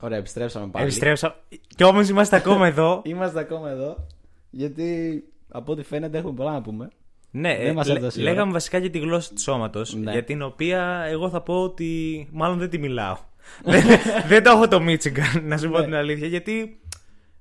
Ωραία, 0.00 0.18
επιστρέψαμε 0.18 0.66
πάλι. 0.66 0.84
Επιστρέψαμε. 0.84 1.34
Κι 1.76 1.84
όμως 1.84 2.08
είμαστε 2.08 2.36
ακόμα 2.36 2.66
εδώ. 2.72 3.02
Είμαστε 3.04 3.40
ακόμα 3.40 3.70
εδώ. 3.70 4.06
Γιατί 4.50 5.22
από 5.48 5.72
ό,τι 5.72 5.82
φαίνεται 5.82 6.18
έχουμε 6.18 6.32
πολλά 6.34 6.52
να 6.52 6.62
πούμε. 6.62 6.88
Ναι, 7.30 7.56
Δεν 7.56 7.74
μας 7.74 7.86
λέ- 7.88 7.96
έδωσε 7.96 8.20
η 8.20 8.22
ώρα. 8.22 8.32
λέγαμε 8.32 8.52
βασικά 8.52 8.78
για 8.78 8.90
τη 8.90 8.98
γλώσσα 8.98 9.34
του 9.34 9.40
σώματος. 9.40 9.94
Ναι. 9.94 10.12
Για 10.12 10.24
την 10.24 10.42
οποία 10.42 11.04
εγώ 11.08 11.28
θα 11.30 11.40
πω 11.40 11.62
ότι 11.62 12.28
μάλλον 12.32 12.58
δεν 12.58 12.70
τη 12.70 12.78
μιλάω. 12.78 13.16
δεν, 13.64 13.82
δεν 14.28 14.42
το 14.42 14.50
έχω 14.50 14.68
το 14.68 14.80
Μίτσιγκαν, 14.80 15.42
να 15.46 15.58
σου 15.58 15.70
πω 15.70 15.78
Ναι. 15.78 15.84
την 15.84 15.94
αλήθεια. 15.94 16.26
Γιατί 16.26 16.80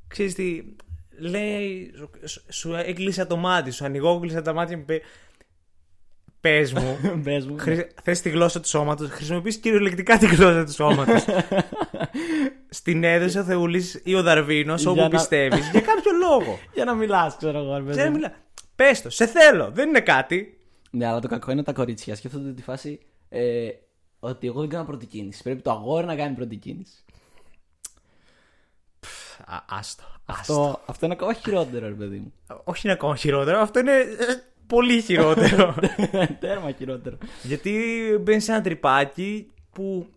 ξέρεις 0.08 0.34
τι. 0.34 0.64
Λέει, 1.20 1.92
σου, 2.26 2.42
σου 2.50 2.74
έκλεισα 2.76 3.28
το 3.28 3.38
μάτι, 3.38 3.72
σου 3.72 3.86
ανοιγώ, 3.86 4.20
κλείσα 4.20 4.42
τα 4.42 4.54
μάτια 4.54 4.78
μου. 4.78 4.86
Πες 6.46 6.74
μου, 6.74 7.00
Πες 7.24 7.46
μου. 7.48 7.58
Χρη... 7.58 7.88
θες 8.04 8.22
τη 8.22 8.30
γλώσσα 8.30 8.60
του 8.60 8.68
σώματος, 8.68 9.10
χρησιμοποιείς 9.10 9.58
κυριολεκτικά 9.58 10.18
τη 10.18 10.26
γλώσσα 10.28 10.64
του 10.66 10.72
σώματος. 10.72 11.26
Στην 12.70 13.04
έδωσε 13.04 13.40
ο 13.40 13.44
Θεούλης 13.44 14.02
ή 14.04 14.16
ο 14.16 14.22
Δαρβίνος, 14.24 14.82
Για 14.82 14.92
όπου 14.92 15.00
να- 15.02 15.10
πιστεύεις, 15.10 15.70
για 15.70 15.82
κάποιο 15.82 16.12
λόγο. 16.12 16.60
Για 16.76 16.86
να 16.86 16.94
μιλάς, 16.94 17.38
ξέρω 17.38 17.58
εγώ. 17.58 17.74
ρε 17.74 17.80
παιδί 17.80 17.92
Ξέρει, 17.92 18.10
μου. 18.10 18.16
μιλά. 18.16 18.34
Πες 18.76 19.02
το, 19.02 19.10
σε 19.10 19.26
θέλω, 19.26 19.72
δεν 19.72 19.90
είναι 19.90 20.00
κάτι. 20.02 20.58
Ναι, 20.92 21.06
αλλά 21.08 21.20
το 21.20 21.28
κακό 21.28 21.52
είναι 21.52 21.64
τα 21.64 21.74
κορίτσια. 21.74 22.16
Σκέφτονται 22.16 22.52
τη 22.52 22.62
φάση 22.62 23.00
ε, 23.30 23.68
ότι 24.20 24.48
εγώ 24.48 24.60
δεν 24.60 24.70
κάνω 24.70 24.86
πρώτη 24.86 25.06
κίνηση. 25.06 25.44
Πρέπει 25.44 25.62
το 25.62 25.72
αγόρι 25.72 26.06
να 26.06 26.16
κάνει 26.16 26.36
πρώτη 26.36 26.56
κίνηση. 26.56 26.94
Α, 29.46 29.58
άστο, 29.70 30.04
άστο. 30.26 30.54
Αυτό, 30.62 30.82
αυτό 30.86 31.06
είναι 31.06 31.14
ακόμα 31.14 31.34
χειρότερο, 31.34 31.88
ρε 31.88 31.94
παιδί 31.94 32.18
μου. 32.18 32.34
Όχι 32.64 32.82
είναι 32.84 32.94
ακόμα 32.94 33.16
χειρότερο, 33.16 33.60
αυτό 33.60 33.80
είναι 33.80 33.92
ε, 34.00 34.06
πολύ 34.68 35.02
χειρότερο. 35.02 35.76
Τέρμα 36.40 36.72
χειρότερο. 36.72 37.18
Γιατί 37.44 37.74
μπαίνει 38.22 38.40
σε 38.40 38.52
ένα 38.52 38.62
τρυπάκι 38.62 39.52
που, 39.72 40.08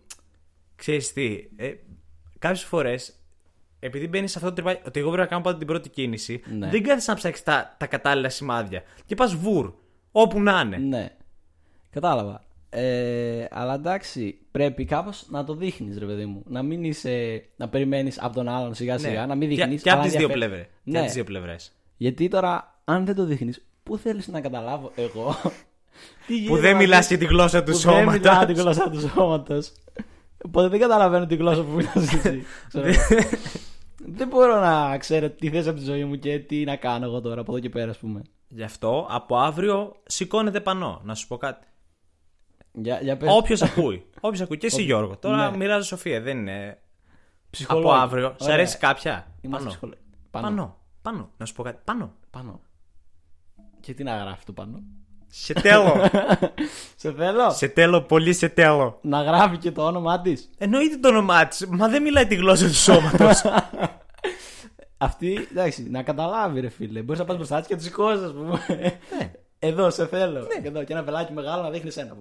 ξέρεις 0.76 1.12
τι, 1.12 1.48
ε, 1.56 1.72
κάποιες 2.38 2.62
φορές, 2.64 3.12
επειδή 3.80 4.08
μπαίνεις 4.08 4.30
σε 4.30 4.38
αυτό 4.38 4.48
το 4.50 4.54
τρυπάκι, 4.54 4.82
ότι 4.86 4.98
εγώ 5.00 5.08
πρέπει 5.08 5.22
να 5.24 5.28
κάνω 5.30 5.42
πάντα 5.42 5.58
την 5.58 5.66
πρώτη 5.66 5.88
κίνηση, 5.88 6.42
Ναι. 6.58 6.68
δεν 6.68 6.82
κάθεσαι 6.82 7.10
να 7.10 7.16
ψάξεις 7.16 7.44
τα, 7.44 7.76
τα 7.78 7.86
κατάλληλα 7.86 8.28
σημάδια. 8.28 8.82
Και 9.06 9.14
πας 9.14 9.34
βουρ, 9.34 9.72
όπου 10.12 10.40
να 10.40 10.60
είναι. 10.64 10.76
Ναι. 10.76 11.08
Κατάλαβα. 11.90 12.46
Ε, 12.70 13.46
αλλά 13.50 13.74
εντάξει, 13.74 14.38
πρέπει 14.50 14.84
κάπως 14.84 15.26
να 15.28 15.44
το 15.44 15.54
δείχνεις, 15.54 15.98
ρε 15.98 16.06
παιδί 16.06 16.24
μου. 16.26 16.42
Να 16.46 16.62
μην 16.62 16.84
είσαι. 16.84 17.44
να 17.56 17.68
περιμένεις 17.68 18.20
από 18.22 18.34
τον 18.34 18.48
άλλον 18.48 18.74
σιγά 18.74 18.98
σιγά, 18.98 19.26
να 19.26 19.34
μην 19.34 19.48
Ναι. 19.48 19.54
Και- 19.54 19.60
δείχνεις. 19.62 19.82
Και, 19.82 19.90
από 19.90 20.02
τις 20.02 20.12
δύο 20.12 20.28
πλευρές. 20.28 20.62
Και 20.64 20.70
Ναι. 20.84 20.96
από 20.98 21.06
τις 21.06 21.14
δύο 21.14 21.24
πλευρές. 21.24 21.72
Γιατί 21.96 22.28
τώρα, 22.28 22.80
αν 22.84 23.04
δεν 23.04 23.14
το 23.14 23.24
δείχνεις, 23.24 23.66
πού 23.88 23.96
θέλεις 23.98 24.28
να 24.28 24.40
καταλάβω 24.40 24.92
εγώ; 24.94 25.36
τι 26.26 26.32
Που 26.34 26.38
γίνεται 26.38 26.60
δεν 26.60 26.72
μαζί 26.74 26.84
μιλάς 26.86 27.08
για 27.08 27.18
τη 27.18 27.24
γλώσσα 27.24 27.62
του 27.62 27.72
που 27.72 27.78
Δεν 27.78 28.08
μιλάω 28.08 28.44
τη 28.46 28.56
σώματος. 28.56 28.60
γλώσσα 28.62 28.90
του 28.90 29.00
σώματος. 29.00 29.72
Οπότε 30.44 30.68
δεν 30.68 30.80
καταλαβαίνω 30.80 31.26
τη 31.26 31.36
γλώσσα 31.36 31.62
που 31.62 31.70
μιλάς 31.70 31.94
εσύ. 31.96 32.44
Ξέρω. 32.68 32.86
δεν 33.96 34.28
μπορώ 34.28 34.60
να 34.60 34.98
ξέρω 34.98 35.30
τι 35.30 35.50
θες 35.50 35.66
από 35.66 35.78
τη 35.78 35.84
ζωή 35.84 36.04
μου 36.04 36.14
και 36.18 36.38
τι 36.38 36.64
να 36.64 36.76
κάνω 36.76 37.04
εγώ 37.06 37.20
τώρα 37.20 37.40
από 37.40 37.52
εδώ 37.52 37.60
και 37.60 37.68
πέρα, 37.68 37.90
ας 37.90 37.98
πούμε. 37.98 38.22
Γι' 38.48 38.62
αυτό 38.62 39.06
από 39.10 39.36
αύριο 39.38 39.92
σηκώνεται 40.06 40.60
πανό. 40.60 41.00
Να 41.04 41.14
σου 41.14 41.26
πω 41.26 41.36
κάτι. 41.36 41.66
Για, 42.72 43.00
για 43.02 43.16
πες. 43.16 43.28
Όποιος 43.32 43.62
ακούει. 43.68 44.06
Όποιος 44.20 44.40
ακούει. 44.42 44.56
Και 44.58 44.66
εσύ 44.66 44.82
Γιώργο. 44.82 45.16
Τώρα 45.16 45.50
Ναι. 45.50 45.56
μοιράζω 45.56 45.84
Σοφία. 45.84 46.20
Δεν 46.20 46.38
είναι. 46.38 46.78
Ψυχολόγοι. 47.50 47.86
Από 47.88 47.94
αύριο. 47.96 48.34
Σ' 48.38 48.42
Ωραία. 48.42 48.54
αρέσει 48.54 48.78
κάποια; 48.78 49.12
Είμαστε 49.40 49.58
Πανό. 49.58 49.68
ψυχολόγοι. 49.68 50.00
Πάνω. 50.30 50.46
Πανό. 50.48 50.76
Πανό. 51.02 51.30
Να 51.36 51.46
σου 51.46 51.54
πω 51.54 51.62
κάτι. 51.62 51.78
Πανό. 51.84 52.12
Πάνω. 52.30 52.60
Και 53.88 53.94
τι 53.94 54.02
να 54.02 54.16
γράφει 54.16 54.44
το 54.44 54.52
πάνω. 54.52 54.82
Σε 55.26 55.52
τέλο. 55.52 56.10
Σε 56.96 57.12
θέλω. 57.12 57.50
σε 57.50 57.68
τέλο, 57.68 58.02
πολύ 58.02 58.32
σε 58.32 58.48
τέλο. 58.48 58.98
Να 59.02 59.22
γράφει 59.22 59.56
και 59.56 59.70
το 59.72 59.86
όνομά 59.86 60.20
της. 60.20 60.50
Εννοείται 60.58 60.96
το 60.96 61.08
όνομά 61.08 61.46
της. 61.46 61.66
Μα 61.66 61.88
δεν 61.88 62.02
μιλάει 62.02 62.26
τη 62.26 62.34
γλώσσα 62.34 62.66
του 62.66 62.74
σώματος. 62.74 63.42
Αυτή, 64.98 65.48
εντάξει, 65.50 65.90
να 65.90 66.02
καταλάβει, 66.02 66.60
ρε 66.60 66.68
φίλε. 66.68 67.02
Μπορείς 67.02 67.20
να 67.20 67.26
πας 67.26 67.36
μπροστά 67.36 67.58
της 67.58 67.66
και 67.66 67.76
του 67.76 67.82
σηκώσεις, 67.82 68.22
ας 68.22 68.32
πούμε. 68.32 68.60
Ναι. 68.68 68.98
Εδώ, 69.58 69.90
σε 69.90 70.06
θέλω. 70.06 70.46
Και 70.62 70.68
εδώ, 70.68 70.84
και 70.84 70.92
ένα 70.92 71.02
βελάκι 71.02 71.32
μεγάλο 71.32 71.62
να 71.62 71.70
δείχνεις 71.70 71.96
ένα. 71.96 72.16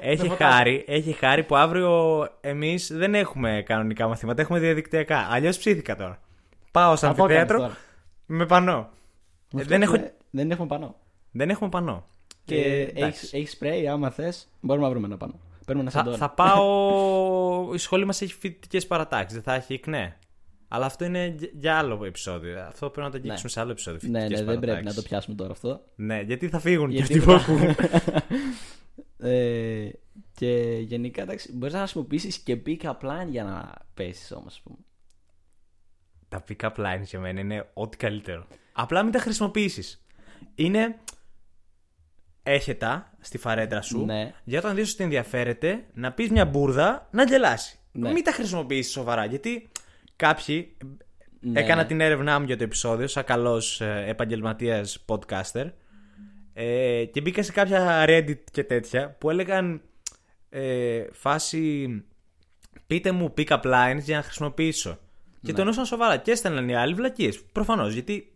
έχει, 0.00 0.28
χάρη, 0.42 0.84
έχει 0.88 1.12
χάρη 1.12 1.44
που 1.44 1.56
αύριο 1.56 2.28
εμείς 2.40 2.92
δεν 2.92 3.14
έχουμε 3.14 3.62
κανονικά 3.66 4.08
μαθήματα. 4.08 4.42
Έχουμε 4.42 4.58
διαδικτυακά. 4.58 5.28
Αλλιώς 5.30 5.58
ψήθηκα 5.58 5.96
τώρα. 5.96 6.20
Πάω 6.70 6.96
στο 6.96 7.06
Θα 7.06 7.14
το 7.14 7.24
έκανες 7.24 7.40
αμφιθέατρο 7.40 7.58
τώρα. 7.58 7.76
με 8.26 8.46
πανό. 8.46 8.90
Ε, 9.56 9.62
δεν, 9.62 9.82
έχω, 9.82 9.96
δεν 10.30 10.50
έχουμε 10.50 10.66
πανό. 10.66 10.94
Δεν 11.38 11.50
έχουμε 11.50 11.68
πανό. 11.70 12.06
Και 12.44 12.54
Ε, 12.56 12.80
εντάξει. 12.82 13.02
έχεις 13.06 13.32
έχει 13.32 13.46
σπρέι, 13.46 13.88
άμα 13.88 14.10
θες, 14.10 14.48
μπορούμε 14.60 14.84
να 14.86 14.90
βρούμε 14.92 15.06
ένα 15.06 15.16
πανό. 15.16 15.40
Παίρνουμε 15.66 15.88
ένα 15.90 15.90
Θα, 15.90 15.98
σαντόνι. 15.98 16.16
θα 16.16 16.30
πάω. 16.30 17.74
Η 17.74 17.78
σχολή 17.78 18.04
μας 18.04 18.20
έχει 18.22 18.34
φοιτητικές 18.34 18.86
παρατάξεις. 18.86 19.32
Δεν 19.32 19.42
θα 19.42 19.54
έχει 19.54 19.78
ΚΝΕ. 19.78 20.16
Αλλά 20.68 20.86
αυτό 20.86 21.04
είναι 21.04 21.34
για- 21.38 21.50
για 21.54 21.78
άλλο 21.78 22.04
επεισόδιο. 22.04 22.60
Αυτό 22.60 22.90
πρέπει 22.90 23.06
να 23.06 23.12
το 23.12 23.16
αγγίξουμε 23.16 23.48
σε 23.50 23.60
άλλο 23.60 23.70
επεισόδιο. 23.70 24.00
Ναι, 24.02 24.10
ναι, 24.10 24.18
φοιτητικές 24.18 24.44
δεν 24.46 24.58
πρέπει 24.58 24.66
να 24.66 24.72
παρατάξεις. 24.72 25.02
το 25.02 25.08
πιάσουμε 25.08 25.36
τώρα 25.36 25.52
αυτό. 25.52 25.80
Ναι, 25.96 26.20
γιατί 26.20 26.48
θα 26.48 26.58
φύγουν 26.58 26.90
και 26.90 26.96
Γιατί 26.96 27.18
αυτοί 27.18 27.24
που 27.24 27.52
μετά- 27.52 27.74
ακούν. 28.06 28.18
ε, 29.18 29.88
και 30.34 30.76
γενικά, 30.80 31.22
εντάξει, 31.22 31.52
μπορείς 31.52 31.74
να 31.74 31.80
χρησιμοποιήσεις 31.80 32.38
και 32.38 32.58
pick-up 32.66 32.92
line 33.00 33.28
για 33.28 33.44
να 33.44 33.72
πέσεις 33.94 34.32
όμως, 34.32 34.46
ας 34.54 34.60
πούμε. 34.60 34.76
τα 36.28 36.44
pick-up 36.48 36.72
lines 36.76 37.02
για 37.04 37.20
μένα 37.20 37.40
είναι 37.40 37.68
ό,τι 37.74 37.96
καλύτερο. 37.96 38.46
Απλά 38.72 39.02
μην 39.02 39.12
τα 39.12 39.18
χρησιμοποιήσεις. 39.18 40.02
Είναι. 40.54 40.96
Έχετα 42.50 43.12
στη 43.20 43.38
φαρέτρα 43.38 43.82
σου. 43.82 44.04
Ναι. 44.04 44.32
Για 44.44 44.58
όταν 44.58 44.74
δεις 44.74 44.92
ότι 44.92 45.02
ενδιαφέρεται, 45.04 45.84
να 45.94 46.12
πεις 46.12 46.30
μια 46.30 46.44
μπουρδα 46.44 47.08
να 47.10 47.22
γελάσει. 47.24 47.78
Ναι. 47.92 48.12
Μην 48.12 48.24
τα 48.24 48.32
χρησιμοποιήσεις 48.32 48.92
σοβαρά. 48.92 49.24
Γιατί 49.24 49.68
κάποιοι. 50.16 50.76
Ναι, 51.40 51.60
έκανα 51.60 51.82
ναι. 51.82 51.88
την 51.88 52.00
έρευνά 52.00 52.38
μου 52.38 52.46
για 52.46 52.56
το 52.56 52.62
επεισόδιο, 52.64 53.06
σαν 53.06 53.24
καλός 53.24 53.80
επαγγελματίας 53.80 55.04
podcaster. 55.06 55.72
Ε, 56.52 57.04
και 57.04 57.20
μπήκα 57.20 57.42
σε 57.42 57.52
κάποια 57.52 58.04
Reddit 58.08 58.38
και 58.52 58.64
τέτοια 58.64 59.16
που 59.18 59.30
έλεγαν 59.30 59.80
ε, 60.50 61.04
φάση 61.12 61.88
πείτε 62.86 63.12
μου 63.12 63.34
pick-up 63.36 63.60
lines 63.62 64.00
για 64.00 64.16
να 64.16 64.22
χρησιμοποιήσω. 64.22 64.98
Και 65.42 65.46
Ναι. 65.46 65.52
το 65.52 65.58
εννοούσαν 65.60 65.84
σοβαρά. 65.84 66.16
Και 66.16 66.30
έστελναν 66.30 66.68
οι 66.68 66.74
άλλοι 66.74 66.94
βλακίες. 66.94 67.42
Προφανώς. 67.52 67.92
Γιατί 67.92 68.32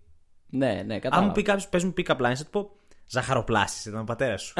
Ναι, 0.50 0.82
ναι, 0.86 0.94
αν 0.94 1.00
κατάλαβα. 1.00 1.26
μου 1.26 1.32
πει 1.32 1.42
κάποιος 1.42 1.68
πες 1.68 1.84
μου 1.84 1.92
pick-up 1.96 2.16
lines, 2.16 2.34
θα 2.34 2.44
του 2.44 2.50
πω 2.50 2.70
Ζαχαροπλάστη 3.12 3.88
ήταν 3.88 4.00
ο 4.00 4.04
πατέρας 4.04 4.42
σου. 4.42 4.54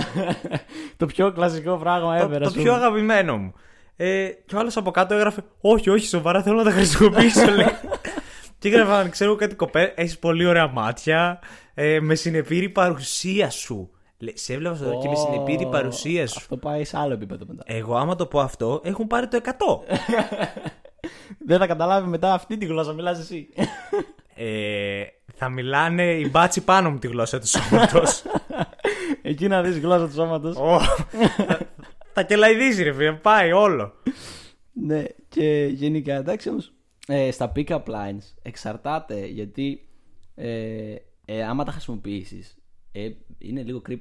το 0.97 1.07
πιο 1.07 1.33
κλασικό 1.33 1.77
πράγμα 1.77 2.19
το, 2.19 2.25
ever, 2.25 2.39
το 2.39 2.45
ας 2.47 2.53
πούμε. 2.53 2.63
πιο 2.63 2.75
αγαπημένο 2.75 3.37
μου. 3.37 3.53
Ε, 3.97 4.29
και 4.47 4.57
ο 4.57 4.59
άλλος 4.59 4.77
από 4.77 4.91
κάτω 4.91 5.15
έγραφε 5.15 5.43
Όχι, 5.61 5.91
όχι, 5.91 6.07
σοβαρά 6.07 6.43
θέλω 6.43 6.57
να 6.57 6.65
τα 6.65 6.71
χρησιμοποιήσω. 6.71 7.51
λέει. 7.51 7.67
και 8.59 8.69
έγραφαν, 8.69 9.11
ξέρω 9.11 9.37
κάτι 9.37 9.55
κοπέ, 9.55 9.93
έχεις 9.97 10.19
πολύ 10.19 10.47
ωραία 10.47 10.67
μάτια. 10.67 11.39
Ε, 11.75 12.01
με 12.01 12.15
συνεπήρη 12.15 12.69
παρουσία 12.69 13.51
σου. 13.51 13.91
Λέει, 14.19 14.37
σε 14.37 14.53
έβλεπα 14.53 14.75
στο 14.75 14.99
και 15.03 15.09
με 15.09 15.15
συνεπήρη 15.15 15.65
Ω, 15.65 15.69
παρουσία 15.69 16.27
σου. 16.27 16.34
Αυτό 16.39 16.57
πάει 16.57 16.84
σε 16.84 16.99
άλλο 16.99 17.13
επίπεδο 17.13 17.45
μετά. 17.49 17.63
Εγώ, 17.67 17.97
άμα 17.97 18.17
το 18.17 18.27
πω 18.27 18.41
αυτό, 18.41 18.81
έχουν 18.84 19.07
πάρει 19.07 19.29
το 19.29 19.39
100. 19.45 19.51
Δεν 21.47 21.59
θα 21.59 21.67
καταλάβει 21.67 22.09
μετά 22.09 22.33
αυτή 22.33 22.57
τη 22.57 22.65
γλώσσα, 22.67 22.93
μιλάς 22.93 23.19
εσύ. 23.19 23.49
ε, 24.34 25.03
θα 25.34 25.49
μιλάνε 25.49 26.03
οι 26.03 26.29
μπάτσι 26.31 26.61
πάνω 26.61 26.91
μου 26.91 26.99
τη 26.99 27.07
γλώσσα 27.07 27.39
τους 27.39 27.51
σώματο. 27.51 28.03
Εκεί 29.32 29.48
να 29.48 29.62
δεις 29.62 29.78
γλώσσα 29.78 30.06
του 30.06 30.12
σώματος. 30.12 30.56
θα 32.12 32.22
κελαϊδίζει, 32.22 32.82
ρε 32.82 32.93
φίλε, 32.93 33.12
πάει 33.12 33.53
όλο. 33.53 33.93
Ναι, 34.72 35.04
και 35.28 35.69
γενικά 35.72 36.15
εντάξει 36.15 36.48
όμως 36.48 36.72
ε, 37.06 37.31
στα 37.31 37.53
pick-up 37.56 37.82
lines 37.84 38.32
εξαρτάται 38.42 39.26
γιατί 39.26 39.88
ε, 40.34 40.94
ε, 41.25 41.42
άμα 41.44 41.65
τα 41.65 41.72
χρησιμοποιήσεις 41.72 42.56
ε, 42.92 43.10
είναι 43.38 43.62
λίγο 43.62 43.82
creepy. 43.88 44.00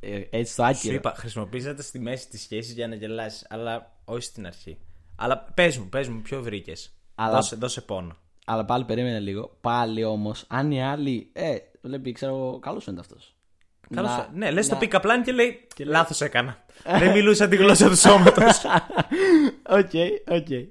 Ε, 0.00 0.20
έτσι 0.30 0.56
το 0.56 0.62
Σου 0.62 0.68
άκυρο. 0.68 0.94
είπα, 0.94 1.14
χρησιμοποίησατε 1.16 1.82
στη 1.82 1.98
μέση 1.98 2.28
τη 2.28 2.38
σχέση 2.38 2.72
για 2.72 2.88
να 2.88 2.94
γελάσεις, 2.94 3.46
αλλά 3.48 3.96
όχι 4.04 4.22
στην 4.22 4.46
αρχή. 4.46 4.78
Αλλά 5.16 5.38
πες 5.54 5.78
μου, 5.78 5.88
πες 5.88 6.08
μου, 6.08 6.20
ποιο 6.20 6.42
βρήκες. 6.42 6.92
Αλλά- 7.14 7.34
Δώσε, 7.34 7.56
δώσε 7.56 7.80
πόνο. 7.80 8.16
Αλλά 8.46 8.64
πάλι 8.64 8.84
περίμενε 8.84 9.20
λίγο. 9.20 9.56
Πάλι 9.60 10.04
όμως 10.04 10.44
αν 10.48 10.70
οι 10.70 10.82
άλλοι. 10.84 11.30
Ε, 11.32 11.56
βλέπει, 11.82 12.12
ξέρω, 12.12 12.58
καλός 12.62 12.86
είναι 12.86 13.00
αυτός 13.00 13.35
Καλώς, 13.94 14.10
Να- 14.10 14.28
ναι, 14.34 14.50
λες 14.50 14.68
το 14.68 14.74
να- 14.74 14.80
pick 14.80 14.90
up 14.94 15.00
line 15.00 15.22
και 15.24 15.32
λέει. 15.32 15.66
Λάθος 15.78 16.20
έκανα. 16.20 16.64
Δεν 16.98 17.10
μιλούσα 17.12 17.48
τη 17.48 17.56
γλώσσα 17.56 17.88
του 17.88 17.96
σώματος. 17.96 18.64
OK, 19.78 19.90
OK. 20.28 20.68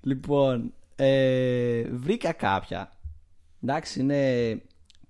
Λοιπόν, 0.00 0.72
ε, 0.96 1.82
βρήκα 1.92 2.32
κάποια. 2.32 2.92
Εντάξει, 3.64 4.00
είναι 4.00 4.22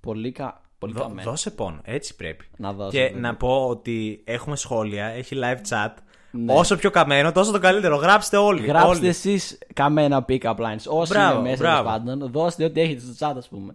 πολύ, 0.01 0.33
κα... 0.33 0.61
πολύ 0.79 0.93
καμένα. 0.93 1.23
δώσε 1.23 1.51
πόνο, 1.51 1.81
έτσι 1.85 2.17
πρέπει. 2.17 2.45
Να 2.57 2.73
δώσω. 2.73 2.91
Και 2.91 3.03
βέβαια. 3.03 3.21
να 3.21 3.37
πω 3.37 3.67
ότι 3.69 4.23
έχουμε 4.25 4.57
σχόλια, 4.57 5.07
έχει 5.07 5.37
live 5.43 5.69
chat. 5.69 5.93
Ναι. 6.31 6.53
Όσο 6.57 6.77
πιο 6.77 6.91
καμένο, 6.91 7.33
τόσο 7.33 7.53
το 7.53 7.59
καλύτερο. 7.59 7.97
Γράψτε 7.97 8.37
όλοι. 8.37 8.67
Γράψτε 8.67 8.89
όλοι. 8.99 9.09
εσείς 9.09 9.59
καμένα 9.75 10.25
pick-up 10.29 10.57
lines. 10.57 10.85
Όσοι 10.87 11.13
Μπράβο, 11.13 11.39
είναι 11.39 11.49
μέσα 11.49 11.63
μπράβο. 11.63 11.89
τέλος 11.89 11.99
πάντων, 12.05 12.31
δώστε 12.31 12.65
ό,τι 12.65 12.81
έχετε 12.81 13.01
στο 13.01 13.29
chat, 13.31 13.35
ας 13.37 13.49
πούμε. 13.49 13.75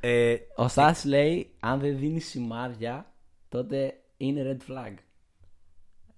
Ε, 0.00 0.36
Ο 0.56 0.68
Στάς 0.68 1.04
λέει: 1.04 1.50
Αν 1.60 1.80
δεν 1.80 1.98
δίνει 1.98 2.20
σημάδια, 2.20 3.12
τότε 3.48 3.94
είναι 4.16 4.42
red 4.58 4.72
flag. 4.72 4.94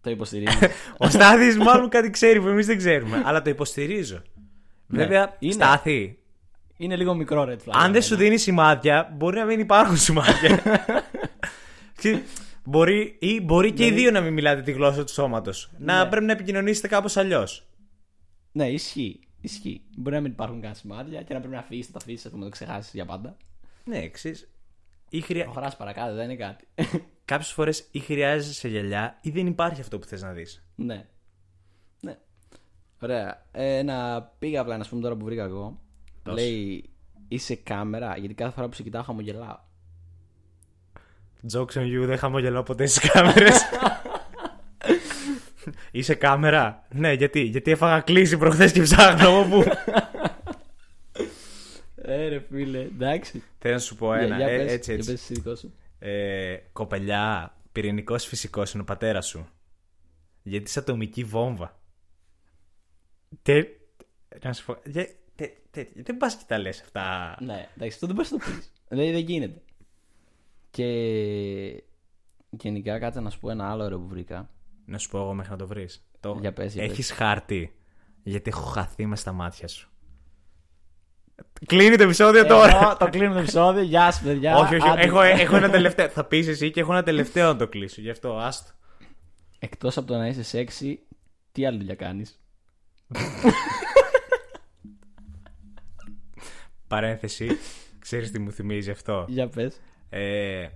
Το 0.00 0.11
υποστηρίζει. 0.11 0.56
ο 0.99 1.09
Στάδης 1.09 1.56
μάλλον 1.56 1.88
κάτι 1.88 2.11
ξέρει 2.11 2.41
που 2.41 2.49
εμείς 2.49 2.67
δεν 2.67 2.77
ξέρουμε. 2.77 3.23
αλλά 3.25 3.43
το 3.43 3.50
υποστηρίζω. 3.50 4.23
Ναι, 4.87 4.99
Βέβαια, 4.99 5.37
είναι. 5.38 5.53
στάθη. 5.53 6.19
Είναι 6.77 6.97
λίγο 6.97 7.15
μικρό 7.15 7.43
red 7.44 7.53
flag. 7.69 7.73
Αν 7.73 7.82
δεν 7.82 7.91
για 7.93 8.03
σου 8.03 8.11
μένα. 8.15 8.23
δίνει 8.25 8.37
σημάδια, 8.37 9.12
μπορεί 9.17 9.38
να 9.38 9.44
μην 9.44 9.61
υπάρχουν 9.61 9.97
σημάδια. 9.97 10.62
Ξέρεις, 11.97 12.21
μπορεί, 12.65 13.17
ή 13.21 13.41
μπορεί 13.41 13.73
και 13.73 13.87
οι 13.87 13.91
δύο 13.91 14.11
να 14.11 14.21
μην 14.21 14.32
μιλάτε 14.32 14.62
τη 14.62 14.73
γλώσσα 14.73 15.05
του 15.05 15.12
σώματος. 15.12 15.71
Να 15.79 16.03
Ναι. 16.05 16.11
πρέπει 16.11 16.25
να 16.27 16.32
επικοινωνήσετε 16.32 16.88
κάπως 16.88 17.17
αλλιώς. 17.17 17.67
Ναι, 18.53 18.69
ισχύει. 18.69 19.21
Ισχύει. 19.41 19.81
Μπορεί 19.97 20.15
να 20.17 20.21
μην 20.23 20.31
υπάρχουν 20.32 20.61
καν 20.61 20.75
σημάδια 20.75 21.23
και 21.23 21.35
να 21.35 21.38
πρέπει 21.41 21.55
να 21.55 21.61
αφήσει, 21.61 21.91
να 21.93 21.93
το 21.93 21.99
αφήσει, 22.03 22.29
να 22.32 22.43
το 22.44 22.49
ξεχάσεις 22.49 22.93
για 22.94 23.05
πάντα. 23.05 23.37
Ναι, 23.85 23.99
εξή. 23.99 24.49
Ή 25.09 25.21
χρεια... 25.21 25.44
Προχωρά 25.44 25.73
παρακάτω, 25.79 26.15
δεν 26.15 26.25
είναι 26.31 26.37
κάτι. 26.37 26.65
Κάποιες 27.25 27.53
φορές 27.53 27.88
ή 27.91 27.99
χρειάζεσαι 27.99 28.69
γυαλιά 28.69 29.19
ή 29.23 29.31
δεν 29.31 29.47
υπάρχει 29.47 29.81
αυτό 29.81 29.99
που 29.99 30.06
θες 30.06 30.23
να 30.23 30.32
δεις. 30.32 30.65
ναι. 30.75 31.06
Ναι. 32.00 32.19
Ωραία. 33.00 33.47
Ε, 33.53 33.77
ένα 33.77 34.23
πήγα 34.38 34.61
απλά 34.61 34.77
να 34.77 34.87
πούμε 34.88 35.00
τώρα 35.03 35.17
που 35.17 35.25
βρήκα 35.25 35.44
εγώ. 35.44 35.81
Δώσε. 36.23 36.41
Λέει 36.43 36.91
είσαι 37.29 37.55
κάμερα, 37.55 38.17
γιατί 38.17 38.35
κάθε 38.35 38.55
φορά 38.55 38.69
που 38.69 38.75
σε 38.75 38.82
κοιτάω 38.82 39.03
χαμογελάω. 39.03 39.59
Jokes 41.53 41.73
on 41.75 41.82
you, 41.85 42.05
δεν 42.06 42.19
χαμογελάω 42.19 42.62
ποτέ 42.62 42.87
στις 42.87 43.11
κάμερες. 43.11 43.61
Είσαι 45.91 46.15
κάμερα; 46.15 46.87
Ναι, 46.91 47.12
γιατί, 47.12 47.41
γιατί 47.41 47.71
έφαγα 47.71 48.00
κλίση 48.00 48.37
προχθές 48.38 48.73
και 48.73 48.82
ψάχνω 48.82 49.29
από 49.29 49.49
πού. 49.50 49.65
Ε, 51.94 52.29
ρε 52.29 52.41
φίλε, 52.50 52.88
εντάξει. 53.05 53.43
Θέλω 53.58 53.75
να 53.75 53.81
σου 53.81 53.97
πω 53.97 54.14
ένα. 54.14 54.26
Για- 54.26 54.37
για 54.37 54.47
ε, 54.47 54.56
πες, 54.56 54.73
έτσι, 54.73 54.91
για 54.91 54.99
έτσι. 54.99 55.12
πες 55.12 55.23
εσύ 55.23 55.35
δικό 55.35 55.55
σου. 55.55 55.75
Ε, 55.99 56.56
κοπελιά, 56.73 57.55
πυρηνικός 57.73 58.25
φυσικός 58.26 58.73
είναι 58.73 58.82
ο 58.82 58.85
πατέρας 58.85 59.26
σου. 59.26 59.49
Γιατί 60.43 60.64
είσαι 60.64 60.79
ατομική 60.79 61.25
βόμβα. 61.25 61.81
Τε, 63.43 63.64
να 64.44 64.52
σου 64.52 64.64
πω. 64.64 64.76
Για, 64.85 65.08
τε, 65.35 65.50
τε, 65.70 65.87
δεν 65.94 66.17
πας 66.17 66.37
και 66.37 66.44
τα 66.47 66.58
λες 66.58 66.81
αυτά. 66.81 67.37
Ναι, 67.41 67.69
εντάξει, 67.75 67.94
αυτό 67.94 68.06
δεν 68.06 68.14
μπορείς 68.14 68.31
να 68.31 68.38
το 68.38 68.44
πεις. 68.44 68.73
δηλαδή 68.88 69.11
δεν 69.11 69.20
γίνεται. 69.25 69.62
Και 70.70 70.87
γενικά 72.50 72.99
κάτσε 72.99 73.20
να 73.20 73.31
σου 73.31 73.38
πω 73.38 73.50
ένα 73.50 73.70
άλλο 73.70 73.85
ωραίο 73.85 73.99
που 73.99 74.08
βρήκα. 74.08 74.50
Να 74.85 74.99
σου 74.99 75.11
πω 75.11 75.19
εγώ 75.19 75.35
μέχρι 75.35 75.50
να 75.53 75.58
το 75.58 75.67
βρεις. 75.67 76.05
Το... 76.20 76.38
Για 76.41 76.53
πες, 76.53 76.75
για 76.75 76.85
Έχεις 76.85 77.11
χάρτη. 77.11 77.75
Γιατί 78.23 78.50
έχω 78.50 78.62
χαθεί 78.64 79.06
με 79.06 79.17
στα 79.17 79.32
μάτια 79.32 79.69
σου. 79.69 79.89
Κλείνει 81.66 81.96
το 81.96 82.02
επεισόδιο 82.02 82.46
τώρα. 82.46 82.76
Εγώ 82.82 82.96
το 82.96 83.08
κλείνω 83.08 83.32
το 83.32 83.38
επεισόδιο. 83.38 83.82
Γεια 83.82 84.10
σα, 84.10 84.22
παιδιά. 84.22 84.56
όχι, 84.56 84.75
όχι. 84.75 84.88
Άντε. 84.88 85.00
Έχω, 85.00 85.20
έχω 85.20 85.56
ένα 85.56 85.70
τελευταίο. 85.70 86.08
Θα 86.08 86.25
πεις 86.25 86.48
εσύ 86.48 86.70
και 86.70 86.81
έχω 86.81 86.92
ένα 86.92 87.02
τελευταίο 87.02 87.46
να 87.46 87.56
το 87.56 87.69
κλείσω. 87.69 88.00
Γι' 88.00 88.10
αυτό 88.10 88.37
άστο. 88.37 88.72
Εκτός 89.58 89.96
από 89.96 90.06
το 90.06 90.16
να 90.16 90.26
είσαι 90.26 90.42
σεξy, 90.42 90.94
τι 91.52 91.66
άλλη 91.66 91.78
δουλειά 91.78 91.94
κάνεις; 91.94 92.40
Παρένθεση. 96.88 97.48
Ξέρεις 97.98 98.31
τι 98.31 98.38
μου 98.38 98.52
θυμίζει 98.52 98.90
αυτό; 98.90 99.25
Για 99.28 99.48
πες. 99.48 99.81
Ε, 100.08 100.66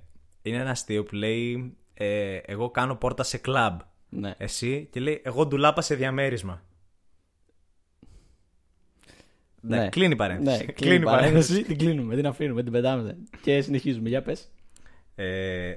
είναι 0.42 0.56
ένας 0.56 0.70
αστείο 0.70 1.02
που 1.02 1.14
λέει 1.14 1.76
ε, 1.94 2.36
Εγώ 2.36 2.70
κάνω 2.70 2.94
πόρτα 2.94 3.22
σε 3.22 3.38
κλαμπ. 3.38 3.80
Ναι. 4.08 4.34
Εσύ; 4.38 4.88
Και 4.92 5.00
λέει 5.00 5.22
Εγώ 5.24 5.46
ντουλάπα 5.46 5.80
σε 5.80 5.94
διαμέρισμα. 5.94 6.62
Ναι, 9.66 9.76
Ναι. 9.78 9.88
κλείνει 9.88 10.12
η 10.12 10.16
παρένθεση. 10.16 10.64
Ναι, 10.66 10.72
κλείνει 10.80 10.94
η 10.94 11.04
παρένθεση. 11.04 11.62
Την 11.62 11.78
κλείνουμε, 11.78 12.14
την 12.16 12.26
αφήνουμε, 12.26 12.62
την 12.62 12.72
πετάμε. 12.72 13.16
Και 13.42 13.60
συνεχίζουμε. 13.60 14.08
Για 14.08 14.22
πες. 14.22 14.50
Ε, 15.14 15.74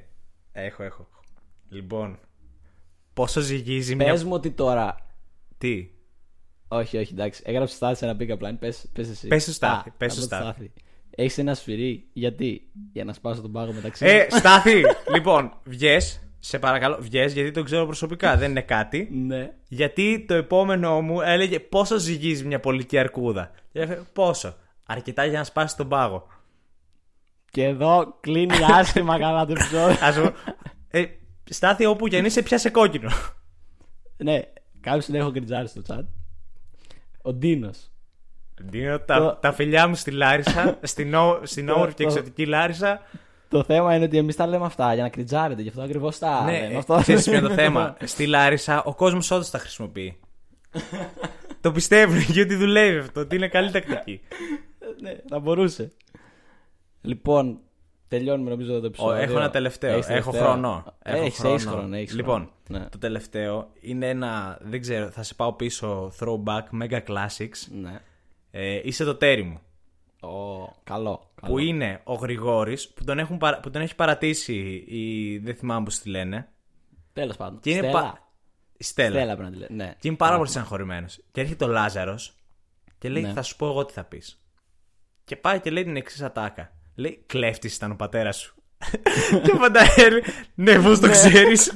έχω, 0.51 0.83
έχω. 0.83 1.07
Λοιπόν, 1.69 2.19
πόσο 3.13 3.41
ζυγίζει 3.41 3.95
μια. 3.95 4.11
Πες 4.11 4.23
μου 4.23 4.33
ότι 4.33 4.51
τώρα. 4.51 4.95
Τι; 5.57 5.89
Όχι, 6.67 6.97
όχι, 6.97 7.13
εντάξει. 7.13 7.41
Έγραψε 7.45 7.75
στάθη 7.75 7.95
σε 7.97 8.05
ένα 8.05 8.17
pick-up 8.19 8.47
line. 8.47 8.55
Πες, 8.59 8.89
πες 8.93 9.09
εσύ. 9.09 9.27
Πες 9.27 9.43
στο 9.43 9.51
Στάθη, 9.51 9.89
Α, 9.89 9.93
πες 9.97 10.13
θα 10.15 10.21
στο 10.21 10.29
πω 10.29 10.35
το 10.35 10.41
Στάθη. 10.49 10.71
Έχεις 11.09 11.37
ένα 11.37 11.53
σφυρί. 11.53 12.07
Γιατί; 12.13 12.69
Για 12.93 13.03
να 13.03 13.13
σπάσω 13.13 13.41
τον 13.41 13.51
πάγο 13.51 13.73
μεταξύ. 13.73 14.05
Ε, 14.05 14.27
Στάθη! 14.29 14.81
λοιπόν, 15.13 15.53
βγες, 15.63 16.26
σε 16.39 16.59
παρακαλώ, 16.59 16.97
βγες 16.99 17.33
γιατί 17.33 17.51
το 17.51 17.63
ξέρω 17.63 17.85
προσωπικά, 17.85 18.37
δεν 18.37 18.49
είναι 18.49 18.61
κάτι. 18.61 19.09
Ναι. 19.11 19.51
Γιατί 19.67 20.25
το 20.27 20.33
επόμενο 20.33 21.01
μου 21.01 21.21
έλεγε 21.21 21.59
πόσο 21.59 21.97
ζυγίζει 21.97 22.45
μια 22.45 22.59
πολική 22.59 22.97
αρκούδα; 22.97 23.51
Και 23.71 23.79
έφερε, 23.79 24.01
πόσο; 24.13 24.55
Αρκετά 24.85 25.25
για 25.25 25.37
να 25.37 25.43
σπάσει 25.43 25.77
τον 25.77 25.87
πάγο. 25.87 26.27
Και 27.51 27.63
εδώ 27.63 28.17
κλείνει 28.21 28.53
άσχημα 28.73 29.17
καλά 29.23 29.45
το 29.45 29.51
επεισόδιο. 29.51 29.97
Ας 30.01 30.15
πω, 30.19 30.33
ε, 30.89 31.05
στάθη 31.49 31.85
όπου 31.85 32.07
και 32.07 32.17
αν 32.17 32.25
είσαι 32.25 32.41
πιάσε 32.41 32.69
κόκκινο. 32.69 33.09
ναι, 34.17 34.41
κάποιο 34.81 34.99
την 35.01 35.15
έχω 35.15 35.31
κριτζάρει 35.31 35.67
στο 35.67 35.81
chat. 35.87 36.03
Ο 37.21 37.33
Ντίνος. 37.33 37.91
Δίνω 38.61 38.99
τα, 38.99 39.17
Το- 39.19 39.37
τα 39.41 39.51
φιλιά 39.53 39.87
μου 39.87 39.95
στη 39.95 40.11
Λάρισα, 40.11 40.77
στην, 40.83 41.13
ό- 41.15 41.39
στην 41.43 41.65
Το- 41.65 41.73
όμορφη 41.73 41.93
και 41.93 42.03
το- 42.03 42.09
εξωτική 42.09 42.45
Λάρισα. 42.45 43.01
Το 43.49 43.63
θέμα 43.63 43.95
είναι 43.95 44.05
ότι 44.05 44.17
εμείς 44.17 44.35
τα 44.35 44.47
λέμε 44.47 44.65
αυτά 44.65 44.93
για 44.93 45.03
να 45.03 45.09
κριτζάρετε, 45.09 45.61
γι' 45.61 45.69
αυτό 45.69 45.81
ακριβώς 45.81 46.17
τα. 46.19 46.43
ναι, 46.43 46.51
λέμε. 46.61 46.73
ε, 46.73 46.77
αυτό 46.77 46.97
ξέρεις 47.01 47.23
ποιο 47.23 47.37
είναι 47.37 47.47
το 47.47 47.53
θέμα. 47.53 47.95
Στη 48.03 48.25
Λάρισα 48.27 48.83
ο 48.83 48.95
κόσμος 48.95 49.31
όντως 49.31 49.49
τα 49.49 49.57
χρησιμοποιεί. 49.57 50.19
το 51.61 51.71
πιστεύουν 51.71 52.17
γιατί 52.19 52.55
δουλεύει 52.55 52.97
αυτό, 52.97 53.19
ότι 53.21 53.35
είναι 53.35 53.47
καλή 53.47 53.71
τακτική. 53.71 54.21
ναι, 55.01 55.15
θα 55.29 55.39
μπορούσε. 55.39 55.91
Λοιπόν, 57.01 57.59
τελειώνουμε 58.07 58.49
νομίζω 58.49 58.71
εδώ 58.71 58.79
το 58.79 58.85
Ο, 58.85 58.89
επεισόδιο. 58.89 59.21
έχω 59.23 59.37
ένα 59.37 59.49
τελευταίο. 59.49 59.91
Έχεις 59.97 60.07
έχω 60.09 60.31
τελευταίο; 60.31 60.51
χρόνο. 60.51 60.83
Ε, 61.03 61.11
Έχω 61.13 61.23
έχεις, 61.25 61.43
έχεις 61.43 61.65
χρόνο. 61.65 61.95
έχεις 61.95 62.13
λοιπόν, 62.15 62.35
χρόνο. 62.35 62.83
Ναι. 62.83 62.89
το 62.89 62.97
τελευταίο 62.97 63.69
είναι 63.81 64.09
ένα. 64.09 64.57
Δεν 64.61 64.81
ξέρω, 64.81 65.09
θα 65.09 65.23
σε 65.23 65.33
πάω 65.33 65.53
πίσω. 65.53 66.11
Throwback, 66.19 66.81
Mega 66.81 66.99
Classics. 67.07 67.79
Ναι. 67.81 67.99
Ε, 68.51 68.81
είσαι 68.83 69.03
το 69.03 69.15
τέρι 69.15 69.43
μου. 69.43 69.59
Ω, 70.21 70.27
καλό. 70.27 70.73
καλό. 70.83 71.21
Που 71.41 71.57
είναι 71.59 72.01
ο 72.03 72.13
Γρηγόρης 72.13 72.89
που 72.89 73.03
τον, 73.03 73.19
έχουν, 73.19 73.37
παρα- 73.37 73.59
που 73.59 73.69
τον 73.69 73.81
έχει 73.81 73.95
παρατήσει 73.95 74.55
η. 74.87 75.37
Δεν 75.37 75.55
θυμάμαι 75.55 75.83
πώς 75.85 75.99
τη 75.99 76.09
λένε. 76.09 76.49
Τέλος 77.13 77.35
πάντων. 77.37 77.59
Και 77.59 77.69
είναι 77.69 77.79
Στέλλα. 77.79 78.01
πα- 78.01 78.27
η 78.77 78.83
Στέλλα. 78.83 79.09
Στέλλα 79.15 79.35
πρέπει 79.35 79.49
να 79.49 79.51
τη 79.51 79.57
λέει. 79.57 79.77
Ναι. 79.87 79.93
Και 79.99 80.07
είναι 80.07 80.17
πάρα 80.17 80.37
πολύ 80.37 80.49
στεναχωρημένο. 80.49 81.07
Και 81.31 81.41
έρχεται 81.41 81.65
ο 81.65 81.67
Λάζαρος 81.67 82.35
και 82.97 83.09
λέει: 83.09 83.21
Ναι. 83.21 83.31
Θα 83.33 83.41
σου 83.41 83.55
πω 83.55 83.67
εγώ 83.67 83.85
τι 83.85 83.93
θα 83.93 84.03
πεις. 84.03 84.41
Και 85.23 85.35
πάει 85.35 85.59
και 85.59 85.69
λέει 85.69 85.83
την 85.83 85.95
εξής 85.95 86.21
ατάκα. 86.21 86.71
Λέει: 86.95 87.23
Κλέφτης 87.25 87.75
ήταν 87.75 87.91
ο 87.91 87.95
πατέρας 87.95 88.37
σου. 88.37 88.55
και 89.43 89.51
ο 89.51 89.57
Φανταέρη, 89.57 90.23
ναι, 90.55 90.79
πώς 90.81 90.99
το 90.99 91.09
ξέρεις. 91.09 91.73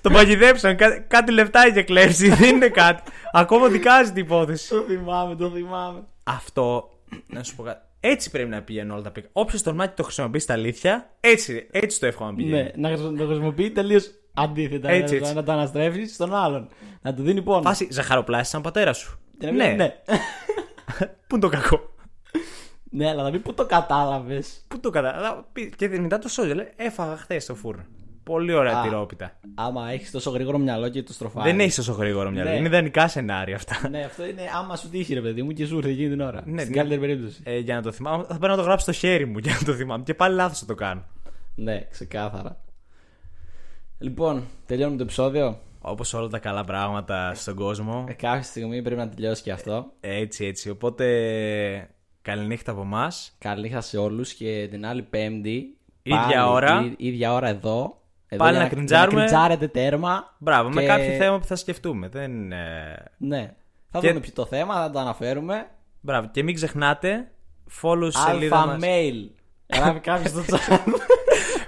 Τον 0.00 0.12
παγιδέψαν. 0.12 0.76
Κά- 0.76 1.06
κάτι 1.08 1.32
λεφτά 1.32 1.66
είχε 1.66 1.82
κλέψει. 1.82 2.28
Δεν 2.28 2.54
είναι 2.54 2.68
κάτι. 2.68 3.02
Ακόμα 3.32 3.68
δικάζει 3.68 4.12
την 4.12 4.22
υπόθεση. 4.24 4.68
Το 4.68 4.80
θυμάμαι, 4.80 5.36
το 5.36 5.50
θυμάμαι. 5.50 6.02
Αυτό. 6.24 6.90
Να 7.26 7.42
σου 7.42 7.56
πω 7.56 7.62
κάτι. 7.62 7.86
Έτσι 8.00 8.30
πρέπει 8.30 8.48
να 8.48 8.62
πηγαίνουν 8.62 8.90
όλα 8.90 9.02
τα 9.02 9.10
πίκα. 9.10 9.28
Όποιος 9.32 9.62
τολμάει 9.62 9.88
και 9.88 9.94
το 9.96 10.02
χρησιμοποιεί 10.02 10.38
στα 10.38 10.52
αλήθεια, 10.52 11.10
έτσι, 11.20 11.68
έτσι 11.70 12.00
το 12.00 12.06
εύχομαι 12.06 12.30
να 12.30 12.36
πηγαίνει. 12.36 12.54
Ναι, 12.62 12.70
να 12.76 12.88
χρησιμο- 12.88 13.18
το 13.18 13.26
χρησιμοποιεί 13.26 13.70
τελείως 13.70 14.10
αντίθετα. 14.34 14.90
Έτσι, 14.90 15.14
να, 15.14 15.20
έτσι. 15.20 15.34
να 15.34 15.42
το 15.42 15.52
αναστρέφεις 15.52 16.14
στον 16.14 16.34
άλλον. 16.34 16.68
Να 17.02 17.14
του 17.14 17.22
δίνει 17.22 17.42
πόνο. 17.42 17.62
Φάση 17.62 17.88
ζαχαροπλάστη 17.90 18.48
σαν 18.48 18.62
πατέρα 18.62 18.92
σου. 18.92 19.18
Και 19.38 19.46
να 19.50 19.52
μην- 19.52 19.76
ναι. 19.76 19.94
Πού 21.26 21.34
είναι 21.36 21.40
το 21.40 21.48
κακό. 21.48 21.80
ναι, 22.90 23.08
αλλά 23.08 23.22
να 23.22 23.30
μην 23.30 23.42
πού 23.42 23.54
το 23.54 23.66
κατάλαβες. 23.66 24.64
Πού 24.68 24.80
το 24.80 24.90
κατά. 24.90 25.44
Και 25.76 25.88
μετά 25.88 26.18
το 26.18 26.28
σώζει. 26.28 26.52
Λέει, 26.52 26.68
έφαγα 26.76 27.16
χθες 27.16 27.42
στο 27.42 27.54
φούρνο. 27.54 27.82
Πολύ 28.24 28.52
ωραία 28.52 28.78
Α. 28.78 28.82
τυρόπιτα. 28.82 29.32
Άμα 29.54 29.90
έχεις 29.90 30.10
τόσο 30.10 30.30
γρήγορο 30.30 30.58
μυαλό 30.58 30.88
και 30.88 31.02
το 31.02 31.12
στροφάρεις. 31.12 31.50
Δεν 31.52 31.60
έχεις 31.60 31.74
τόσο 31.74 31.92
γρήγορο 31.92 32.30
μυαλό. 32.30 32.50
Ναι. 32.50 32.56
Είναι 32.56 32.66
ιδανικά 32.68 33.08
σενάρια 33.08 33.56
αυτά. 33.56 33.88
Ναι, 33.88 34.00
αυτό 34.04 34.26
είναι 34.26 34.42
άμα 34.56 34.76
σου 34.76 34.88
τύχει, 34.88 35.14
ρε 35.14 35.20
παιδί 35.20 35.42
μου, 35.42 35.52
και 35.52 35.66
σου 35.66 35.76
ήρθε 35.76 35.90
εκείνη 35.90 36.08
την 36.08 36.20
ώρα. 36.20 36.42
Ναι, 36.44 36.60
Στην 36.60 36.72
ναι. 36.72 36.76
καλύτερη 36.78 37.00
περίπτωση. 37.00 37.40
Ε, 37.44 37.58
για 37.58 37.74
να 37.74 37.82
το 37.82 37.92
θυμάμαι, 37.92 38.22
θα 38.22 38.28
πρέπει 38.38 38.46
να 38.46 38.56
το 38.56 38.62
γράψω 38.62 38.82
στο 38.82 38.92
χέρι 38.92 39.26
μου 39.26 39.38
για 39.44 39.52
να 39.60 39.66
το 39.66 39.72
θυμάμαι. 39.72 40.02
Και 40.02 40.14
πάλι 40.14 40.34
λάθος 40.34 40.58
θα 40.58 40.66
το 40.66 40.74
κάνω. 40.74 41.04
Ναι, 41.54 41.86
ξεκάθαρα. 41.90 42.56
Λοιπόν, 43.98 44.44
τελειώνουμε 44.66 44.96
το 44.96 45.02
επεισόδιο. 45.02 45.58
Όπως 45.80 46.14
όλα 46.14 46.28
τα 46.28 46.38
καλά 46.38 46.64
πράγματα 46.64 47.34
στον 47.34 47.54
κόσμο. 47.54 48.04
Ε, 48.08 48.12
κάποια 48.12 48.42
στιγμή 48.42 48.82
πρέπει 48.82 49.00
να 49.00 49.08
τελειώσει 49.08 49.42
και 49.42 49.52
αυτό. 49.52 49.86
Έτσι, 50.00 50.44
έτσι. 50.44 50.70
Οπότε 50.70 51.06
καληνύχτα 52.22 52.70
από 52.72 52.80
εμάς. 52.80 53.32
Καλή 53.38 53.62
νύχτα 53.62 53.80
σε 53.80 53.98
όλους 53.98 54.32
και 54.34 54.68
την 54.70 54.86
άλλη 54.86 55.02
Πέμπτη. 55.02 55.76
Ίδια 56.02 56.20
πάλι, 56.20 56.40
ώρα. 56.50 56.84
ί- 56.84 56.94
ίδια 57.06 57.32
ώρα 57.32 57.48
εδώ. 57.48 58.01
Εδώ 58.34 58.44
Πάλι 58.44 58.56
για 58.56 58.62
να 58.64 58.68
κριντζάρουμε. 58.68 59.20
Να 59.20 59.26
κριντζάρετε 59.26 59.68
τέρμα. 59.68 60.34
Μπράβο, 60.38 60.68
με 60.68 60.80
Και- 60.80 60.86
κάποιο 60.86 61.10
θέμα 61.16 61.38
που 61.38 61.44
θα 61.46 61.56
σκεφτούμε. 61.56 62.08
Δεν, 62.08 62.52
ε, 62.52 62.94
Ναι. 63.18 63.54
Θα 63.90 63.98
Και- 64.00 64.08
δούμε 64.08 64.20
ποιο 64.20 64.32
το 64.34 64.46
θέμα, 64.46 64.74
θα 64.74 64.90
το 64.90 64.98
αναφέρουμε. 64.98 65.66
Μπράβο. 66.00 66.28
Και 66.32 66.42
μην 66.42 66.54
ξεχνάτε, 66.54 67.30
follow 67.82 68.08
στη 68.10 68.20
σελίδα 68.20 68.60
Αλφα 68.60 68.66
μας. 68.72 68.82
mail. 68.82 69.30
Γράφει 69.74 69.98
κάποιος 70.00 70.30
στο 70.30 70.42
chat. 70.68 70.78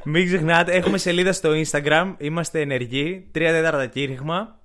Μην 0.04 0.26
ξεχνάτε, 0.26 0.72
έχουμε 0.72 0.98
σελίδα 0.98 1.32
στο 1.32 1.50
Instagram. 1.64 2.14
Είμαστε 2.18 2.60
ενεργοί. 2.60 3.28
Τρία 3.32 3.52
τέταρτα 3.52 3.86
κήρυγμα. 3.86 4.58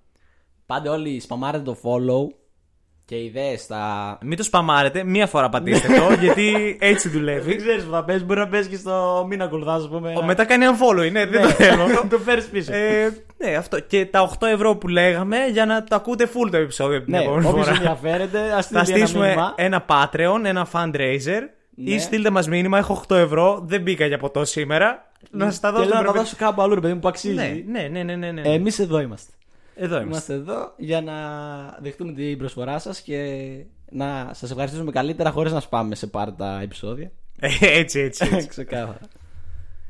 Πάντε 0.65 0.89
όλοι 0.89 1.19
σπαμάρετε 1.19 1.63
το 1.63 1.77
follow. 1.83 2.27
Και 3.09 3.15
ιδέες 3.23 3.61
στα. 3.61 4.17
Μην 4.21 4.37
το 4.37 4.43
σπαμάρετε, 4.43 5.03
μία 5.03 5.27
φορά 5.27 5.49
πατήστε 5.49 5.87
το, 5.87 6.13
γιατί 6.19 6.77
έτσι 6.79 7.09
Δεν 7.09 7.19
δουλεύει. 7.19 7.55
ξέρεις 7.63 7.83
που 7.83 7.91
θα 7.91 8.03
παίζει, 8.03 8.23
μπορεί 8.23 8.39
να 8.39 8.47
παίζει 8.47 8.69
και 8.69 8.75
στο 8.75 9.25
μην 9.29 9.41
ακολουθά, 9.41 9.73
ας 9.73 9.87
πούμε. 9.89 10.13
Ο, 10.17 10.23
μετά 10.23 10.45
κάνει 10.45 10.65
unfollow, 10.67 11.11
ναι, 11.11 11.25
δεν 11.25 11.41
το 11.41 11.47
θέλω 11.49 11.83
αυτό. 11.83 12.07
το 12.15 12.17
φέρεις 12.17 12.45
πίσω. 12.45 12.73
Ε, 12.73 13.17
ναι, 13.37 13.55
αυτό. 13.55 13.79
Και 13.79 14.05
τα 14.05 14.29
8 14.39 14.47
ευρώ 14.47 14.75
που 14.75 14.87
λέγαμε 14.87 15.37
για 15.51 15.65
να 15.65 15.83
το 15.83 15.95
ακούτε 15.95 16.25
full 16.33 16.49
το 16.51 16.57
επεισόδιο 16.57 17.03
την 17.03 17.13
ναι, 17.13 17.21
επόμενη 17.21 17.45
όποιος 17.47 17.65
φορά. 17.65 17.77
ενδιαφέρεται, 17.77 18.39
ας 18.57 18.67
Θα 18.67 18.83
στείλει 18.83 18.97
ένα 18.99 19.05
στήσουμε 19.07 19.25
μήνυμα. 19.27 19.53
ένα 19.55 19.85
Patreon, 19.89 20.45
ένα 20.45 20.67
fundraiser 20.73 21.41
Ναι. 21.75 21.91
ή 21.91 21.99
στείλτε 21.99 22.29
μας 22.29 22.47
μήνυμα. 22.47 22.77
Έχω 22.77 23.03
8 23.07 23.15
ευρώ, 23.15 23.63
δεν 23.65 23.81
μπήκα 23.81 24.05
για 24.05 24.17
ποτό 24.17 24.45
σήμερα. 24.45 25.07
Να 25.31 25.51
σα 25.51 25.59
τα 25.59 25.71
δώσω. 25.71 25.83
Θέλω 25.83 25.93
να 25.95 25.99
τα 25.99 26.11
πρέπει- 26.11 26.23
δώσω 26.23 26.35
κάπου 26.39 26.61
αλλού, 26.61 26.73
ρε 26.75 26.79
παιδί 26.81 26.93
μου, 26.93 26.99
που 26.99 27.07
αξίζει. 27.07 27.33
Ναι, 27.35 27.63
ναι, 27.67 27.87
ναι, 27.91 28.03
ναι, 28.03 28.15
ναι, 28.15 28.31
ναι. 28.31 28.41
Εμείς 28.53 28.79
εδώ 28.79 28.99
είμαστε. 28.99 29.31
Εδώ 29.81 30.01
είμαστε. 30.01 30.33
Είμαστε 30.33 30.33
εδώ 30.33 30.73
για 30.77 31.01
να 31.01 31.15
δεχτούμε 31.81 32.13
την 32.13 32.37
προσφορά 32.37 32.79
σας 32.79 33.01
και 33.01 33.49
να 33.91 34.31
σας 34.33 34.51
ευχαριστήσουμε 34.51 34.91
καλύτερα 34.91 35.31
χωρίς 35.31 35.51
να 35.51 35.59
σπάμε 35.59 35.95
σε 35.95 36.07
πάρτα 36.07 36.59
επεισόδια. 36.61 37.11
Ε, 37.39 37.47
έτσι, 37.61 37.99
έτσι. 37.99 38.29
έτσι. 38.31 38.47
Ξεκάθαρα. 38.55 38.99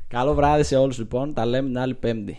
Καλό 0.08 0.34
βράδυ 0.34 0.62
σε 0.62 0.76
όλους 0.76 0.98
λοιπόν. 0.98 1.34
Τα 1.34 1.46
λέμε 1.46 1.68
την 1.68 1.78
άλλη 1.78 1.94
Πέμπτη. 1.94 2.38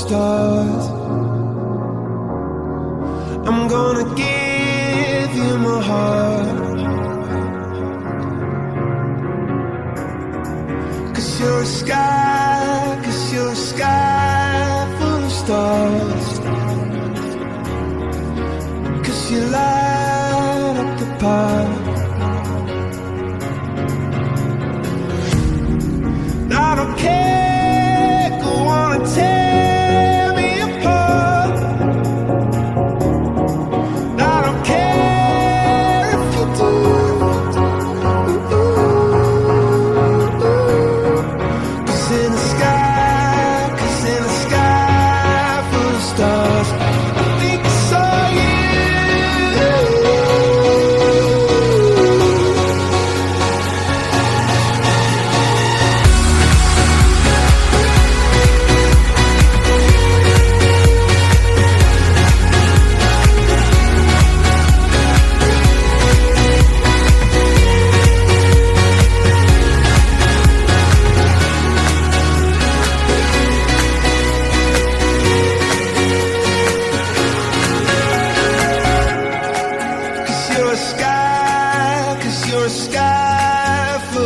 Stars. 0.00 0.84
I'm 3.48 3.60
gonna 3.74 4.06
give 4.24 5.30
you 5.42 5.52
my 5.66 5.78
heart. 5.90 6.58
Cause 11.14 11.30
you're 11.40 11.60
a 11.60 11.70
sky, 11.80 12.29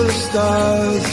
of 0.05 0.13
stars. 0.13 1.07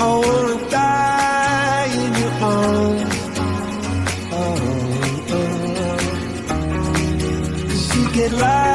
I 0.00 0.06
wanna 0.22 0.70
die 0.70 1.86
in 2.02 2.12
your 2.22 2.34
arms. 2.52 3.16
Oh, 4.40 4.56
oh, 5.38 5.38
oh. 5.38 5.98
Cause 7.68 7.86
you 7.96 8.04
get 8.12 8.32
light 8.32 8.73